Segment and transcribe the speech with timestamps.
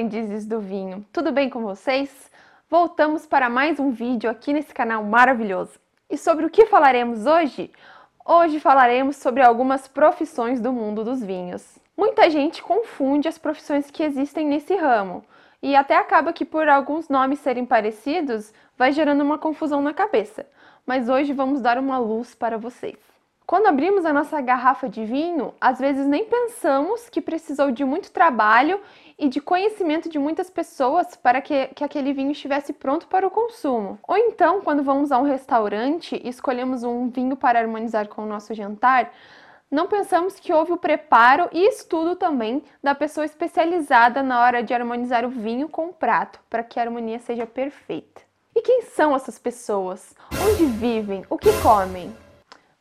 [0.00, 1.04] aprendizes do vinho!
[1.12, 2.30] Tudo bem com vocês?
[2.70, 5.78] Voltamos para mais um vídeo aqui nesse canal maravilhoso.
[6.08, 7.70] E sobre o que falaremos hoje?
[8.24, 11.78] Hoje falaremos sobre algumas profissões do mundo dos vinhos.
[11.94, 15.22] Muita gente confunde as profissões que existem nesse ramo
[15.62, 20.46] e até acaba que por alguns nomes serem parecidos vai gerando uma confusão na cabeça.
[20.86, 23.09] Mas hoje vamos dar uma luz para vocês.
[23.50, 28.12] Quando abrimos a nossa garrafa de vinho, às vezes nem pensamos que precisou de muito
[28.12, 28.80] trabalho
[29.18, 33.30] e de conhecimento de muitas pessoas para que, que aquele vinho estivesse pronto para o
[33.30, 33.98] consumo.
[34.06, 38.26] Ou então, quando vamos a um restaurante e escolhemos um vinho para harmonizar com o
[38.26, 39.12] nosso jantar,
[39.68, 44.72] não pensamos que houve o preparo e estudo também da pessoa especializada na hora de
[44.72, 48.22] harmonizar o vinho com o prato, para que a harmonia seja perfeita.
[48.54, 50.14] E quem são essas pessoas?
[50.40, 51.24] Onde vivem?
[51.28, 52.14] O que comem?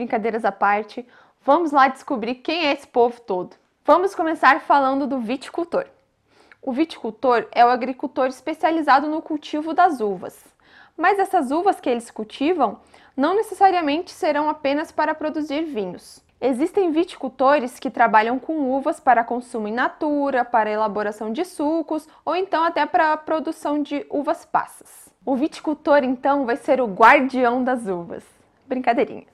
[0.00, 1.06] Brincadeiras à parte,
[1.44, 3.54] vamos lá descobrir quem é esse povo todo.
[3.84, 5.84] Vamos começar falando do viticultor.
[6.62, 10.42] O viticultor é o agricultor especializado no cultivo das uvas.
[10.96, 12.80] Mas essas uvas que eles cultivam
[13.14, 16.24] não necessariamente serão apenas para produzir vinhos.
[16.40, 22.34] Existem viticultores que trabalham com uvas para consumo in natura, para elaboração de sucos ou
[22.34, 25.10] então até para a produção de uvas passas.
[25.26, 28.39] O viticultor então vai ser o guardião das uvas
[28.70, 29.26] brincadeirinha.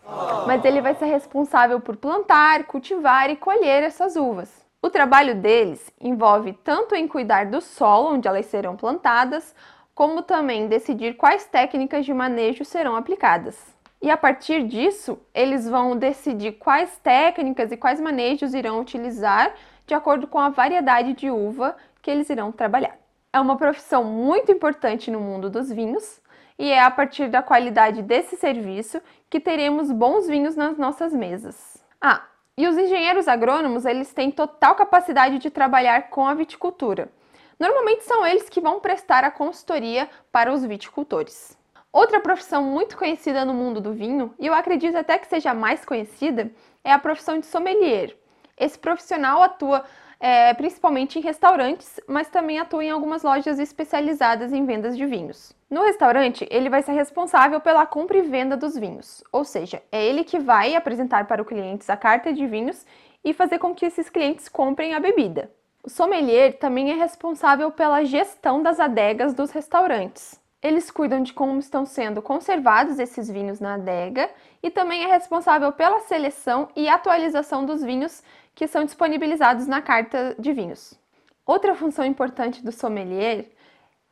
[0.46, 4.66] Mas ele vai ser responsável por plantar, cultivar e colher essas uvas.
[4.82, 9.54] O trabalho deles envolve tanto em cuidar do solo onde elas serão plantadas,
[9.94, 13.56] como também decidir quais técnicas de manejo serão aplicadas.
[14.02, 19.54] E a partir disso, eles vão decidir quais técnicas e quais manejos irão utilizar
[19.86, 22.96] de acordo com a variedade de uva que eles irão trabalhar.
[23.32, 26.20] É uma profissão muito importante no mundo dos vinhos,
[26.58, 31.84] e é a partir da qualidade desse serviço que teremos bons vinhos nas nossas mesas.
[32.00, 32.24] Ah,
[32.56, 37.10] e os engenheiros agrônomos, eles têm total capacidade de trabalhar com a viticultura.
[37.58, 41.56] Normalmente são eles que vão prestar a consultoria para os viticultores.
[41.92, 45.84] Outra profissão muito conhecida no mundo do vinho, e eu acredito até que seja mais
[45.84, 46.50] conhecida,
[46.84, 48.14] é a profissão de sommelier.
[48.58, 49.84] Esse profissional atua
[50.18, 55.52] é, principalmente em restaurantes, mas também atua em algumas lojas especializadas em vendas de vinhos.
[55.70, 60.04] No restaurante, ele vai ser responsável pela compra e venda dos vinhos, ou seja, é
[60.04, 62.86] ele que vai apresentar para os clientes a carta de vinhos
[63.24, 65.50] e fazer com que esses clientes comprem a bebida.
[65.82, 70.40] O sommelier também é responsável pela gestão das adegas dos restaurantes.
[70.62, 74.28] Eles cuidam de como estão sendo conservados esses vinhos na adega
[74.62, 78.22] e também é responsável pela seleção e atualização dos vinhos
[78.56, 80.98] que são disponibilizados na carta de vinhos.
[81.44, 83.50] Outra função importante do sommelier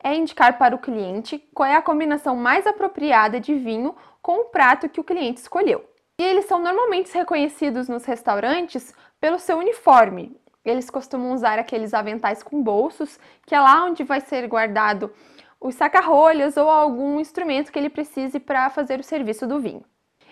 [0.01, 4.45] é indicar para o cliente qual é a combinação mais apropriada de vinho com o
[4.45, 5.83] prato que o cliente escolheu.
[6.19, 10.39] E eles são normalmente reconhecidos nos restaurantes pelo seu uniforme.
[10.63, 15.11] Eles costumam usar aqueles aventais com bolsos, que é lá onde vai ser guardado
[15.59, 19.83] os saca-rolhas ou algum instrumento que ele precise para fazer o serviço do vinho.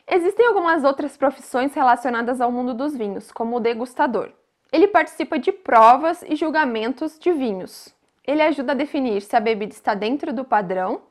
[0.08, 4.32] Existem algumas outras profissões relacionadas ao mundo dos vinhos, como o degustador.
[4.72, 7.94] Ele participa de provas e julgamentos de vinhos.
[8.26, 11.02] Ele ajuda a definir se a bebida está dentro do padrão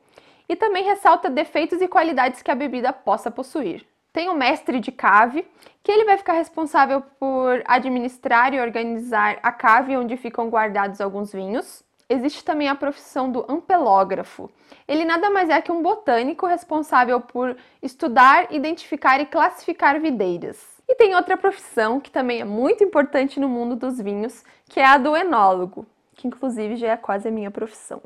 [0.47, 3.85] e também ressalta defeitos e qualidades que a bebida possa possuir.
[4.11, 5.47] Tem o mestre de cave,
[5.81, 11.31] que ele vai ficar responsável por administrar e organizar a cave onde ficam guardados alguns
[11.31, 14.49] vinhos existe também a profissão do ampelógrafo.
[14.87, 20.73] Ele nada mais é que um botânico responsável por estudar, identificar e classificar videiras.
[20.87, 24.85] E tem outra profissão que também é muito importante no mundo dos vinhos, que é
[24.85, 28.01] a do enólogo, que inclusive já é quase a minha profissão.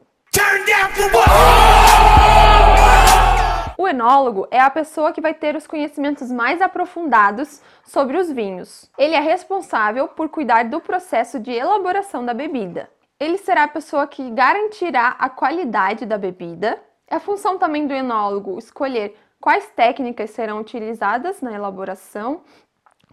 [3.78, 8.90] O enólogo é a pessoa que vai ter os conhecimentos mais aprofundados sobre os vinhos.
[8.98, 12.90] Ele é responsável por cuidar do processo de elaboração da bebida.
[13.20, 16.80] Ele será a pessoa que garantirá a qualidade da bebida.
[17.08, 22.42] É a função também do enólogo escolher quais técnicas serão utilizadas na elaboração,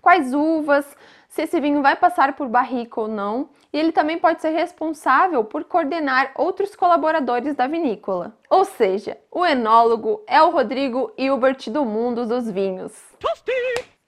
[0.03, 0.84] quais uvas,
[1.28, 5.42] se esse vinho vai passar por barrica ou não, e ele também pode ser responsável
[5.42, 8.36] por coordenar outros colaboradores da vinícola.
[8.51, 12.92] Ou seja, o enólogo é o Rodrigo Hilbert do mundo dos vinhos.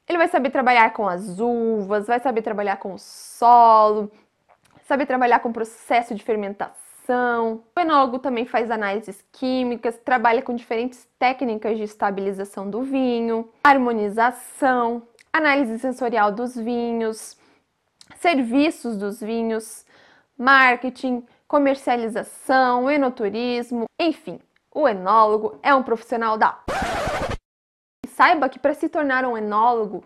[0.08, 4.10] Ele vai saber trabalhar com as uvas, vai saber trabalhar com o solo,
[4.86, 7.62] sabe trabalhar com processo de fermentação.
[7.76, 15.02] O enólogo também faz análises químicas, trabalha com diferentes técnicas de estabilização do vinho, harmonização,
[15.32, 17.36] análise sensorial dos vinhos,
[18.16, 19.84] serviços dos vinhos,
[20.38, 24.40] marketing, comercialização, enoturismo, enfim,
[24.72, 26.58] o enólogo é um profissional da.
[28.08, 30.02] Saiba que para se tornar um enólogo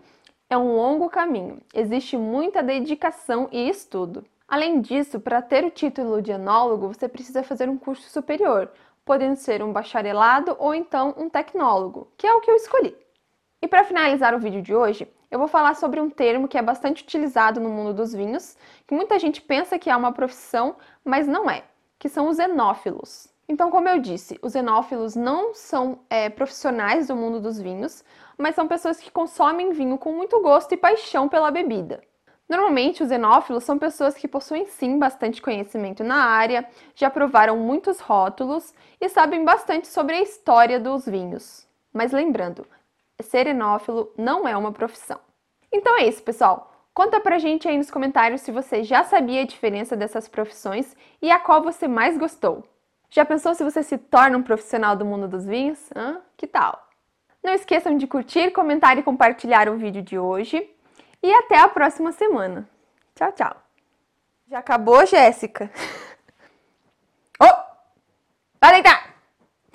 [0.49, 4.25] é um longo caminho, existe muita dedicação e estudo.
[4.51, 8.69] Além disso, para ter o título de enólogo, você precisa fazer um curso superior,
[9.05, 12.93] podendo ser um bacharelado ou então um tecnólogo, que é o que eu escolhi.
[13.61, 16.61] E para finalizar o vídeo de hoje, eu vou falar sobre um termo que é
[16.61, 21.25] bastante utilizado no mundo dos vinhos, que muita gente pensa que é uma profissão, mas
[21.25, 21.63] não é,
[21.97, 23.29] que são os enófilos.
[23.47, 28.03] Então, como eu disse, os enófilos não são é, profissionais do mundo dos vinhos,
[28.37, 32.01] mas são pessoas que consomem vinho com muito gosto e paixão pela bebida.
[32.51, 38.01] Normalmente, os enófilos são pessoas que possuem sim bastante conhecimento na área, já provaram muitos
[38.01, 41.65] rótulos e sabem bastante sobre a história dos vinhos.
[41.93, 42.67] Mas lembrando,
[43.21, 45.17] ser enófilo não é uma profissão.
[45.71, 46.73] Então é isso, pessoal.
[46.93, 51.31] Conta pra gente aí nos comentários se você já sabia a diferença dessas profissões e
[51.31, 52.65] a qual você mais gostou.
[53.09, 55.89] Já pensou se você se torna um profissional do mundo dos vinhos?
[55.95, 56.19] Hã?
[56.35, 56.85] Que tal?
[57.41, 60.69] Não esqueçam de curtir, comentar e compartilhar o vídeo de hoje.
[61.23, 62.67] E até a próxima semana.
[63.15, 63.55] Tchau, tchau.
[64.49, 65.71] Já acabou, Jéssica?
[67.39, 67.63] oh!
[68.59, 69.00] Vai deitar!